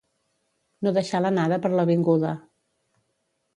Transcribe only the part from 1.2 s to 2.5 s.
l'anada per la vinguda.